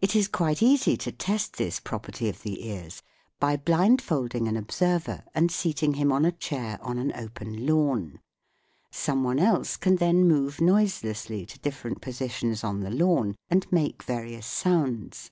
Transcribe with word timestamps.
It 0.00 0.16
is 0.16 0.26
quite 0.26 0.60
easy 0.60 0.96
to 0.96 1.12
test 1.12 1.56
this 1.56 1.78
property 1.78 2.28
of 2.28 2.42
the 2.42 2.56
156 2.58 3.06
THE 3.38 3.46
WORLD 3.46 3.46
OF 3.46 3.46
SOUND 3.46 3.54
ears 3.54 3.56
by 3.56 3.56
blindfolding 3.94 4.48
an 4.48 4.56
observer 4.56 5.22
and 5.36 5.52
seating 5.52 5.94
him 5.94 6.10
on 6.10 6.24
a 6.24 6.32
chair 6.32 6.80
on 6.82 6.98
an 6.98 7.12
open 7.14 7.64
lawn; 7.64 8.18
some 8.90 9.22
one 9.22 9.38
else 9.38 9.76
can 9.76 9.94
then 9.98 10.26
move 10.26 10.60
noiselessly 10.60 11.46
to 11.46 11.60
different 11.60 12.00
positions 12.00 12.64
on 12.64 12.80
the 12.80 12.90
lawn 12.90 13.36
and 13.48 13.70
make 13.70 14.02
various 14.02 14.46
sounds. 14.46 15.30